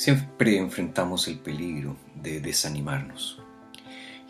[0.00, 3.42] Siempre enfrentamos el peligro de desanimarnos.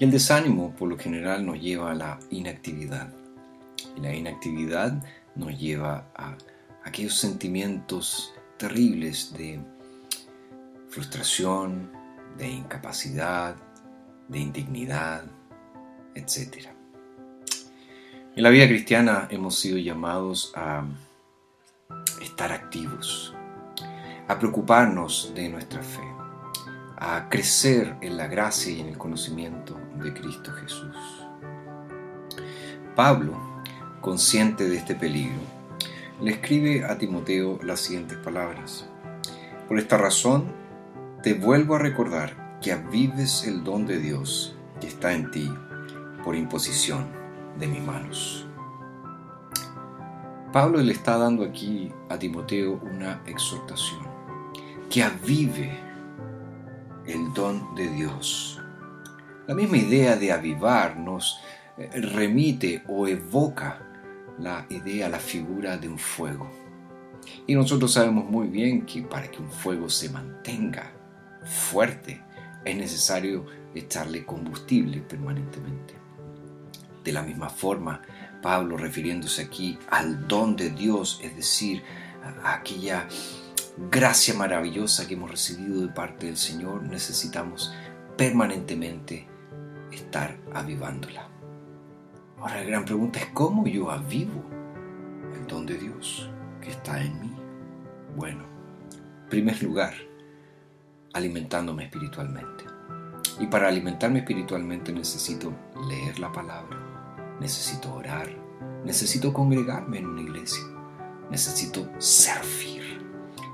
[0.00, 3.14] Y el desánimo por lo general nos lleva a la inactividad.
[3.96, 5.00] Y la inactividad
[5.36, 6.36] nos lleva a
[6.82, 9.60] aquellos sentimientos terribles de
[10.88, 11.92] frustración,
[12.36, 13.54] de incapacidad,
[14.26, 15.22] de indignidad,
[16.16, 16.66] etc.
[18.34, 20.82] En la vida cristiana hemos sido llamados a
[22.20, 23.36] estar activos,
[24.30, 26.06] a preocuparnos de nuestra fe,
[26.96, 30.94] a crecer en la gracia y en el conocimiento de Cristo Jesús.
[32.94, 33.36] Pablo,
[34.00, 35.40] consciente de este peligro,
[36.20, 38.86] le escribe a Timoteo las siguientes palabras.
[39.66, 40.44] Por esta razón,
[41.24, 45.52] te vuelvo a recordar que avives el don de Dios que está en ti
[46.22, 47.04] por imposición
[47.58, 48.46] de mis manos.
[50.52, 54.09] Pablo le está dando aquí a Timoteo una exhortación
[54.90, 55.70] que avive
[57.06, 58.60] el don de Dios.
[59.46, 61.38] La misma idea de avivar nos
[61.78, 63.80] eh, remite o evoca
[64.38, 66.50] la idea, la figura de un fuego.
[67.46, 70.92] Y nosotros sabemos muy bien que para que un fuego se mantenga
[71.44, 72.22] fuerte
[72.64, 75.94] es necesario echarle combustible permanentemente.
[77.04, 78.02] De la misma forma,
[78.42, 81.82] Pablo refiriéndose aquí al don de Dios, es decir,
[82.42, 83.06] a aquella
[83.76, 87.72] gracia maravillosa que hemos recibido de parte del Señor, necesitamos
[88.16, 89.26] permanentemente
[89.92, 91.28] estar avivándola.
[92.38, 94.44] Ahora la gran pregunta es cómo yo avivo
[95.34, 97.36] el don de Dios que está en mí.
[98.16, 98.44] Bueno,
[99.22, 99.94] en primer lugar,
[101.12, 102.64] alimentándome espiritualmente.
[103.38, 105.52] Y para alimentarme espiritualmente necesito
[105.88, 108.28] leer la palabra, necesito orar,
[108.84, 110.62] necesito congregarme en una iglesia,
[111.30, 112.79] necesito servir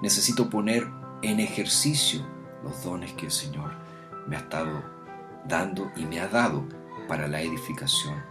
[0.02, 0.88] necesito poner
[1.22, 2.26] en ejercicio
[2.62, 3.72] los dones que el Señor
[4.26, 4.82] me ha estado
[5.46, 6.64] dando y me ha dado
[7.08, 8.22] para la edificación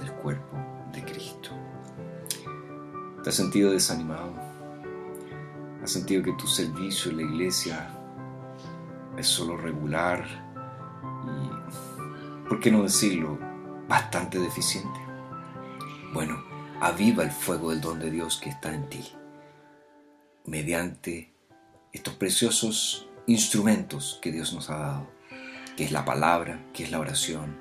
[0.00, 0.56] del cuerpo
[0.92, 1.50] de Cristo.
[3.22, 4.34] ¿Te has sentido desanimado?
[5.82, 7.88] ¿Has sentido que tu servicio en la iglesia
[9.16, 10.24] es solo regular
[11.24, 13.38] y, por qué no decirlo,
[13.88, 15.00] bastante deficiente?
[16.12, 16.42] Bueno,
[16.80, 19.04] aviva el fuego del don de Dios que está en ti
[20.46, 21.32] mediante
[21.92, 25.10] estos preciosos instrumentos que Dios nos ha dado,
[25.76, 27.56] que es la palabra, que es la oración,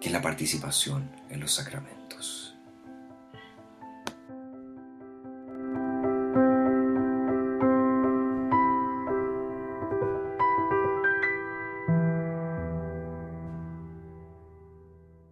[0.00, 2.45] que es la participación en los sacramentos.